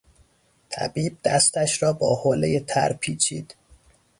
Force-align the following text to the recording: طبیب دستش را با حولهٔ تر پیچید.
طبیب 0.69 1.17
دستش 1.23 1.83
را 1.83 1.93
با 1.93 2.15
حولهٔ 2.15 2.59
تر 2.59 2.93
پیچید. 2.93 3.55